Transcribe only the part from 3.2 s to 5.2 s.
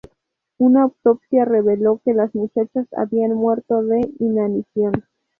muerto de inanición.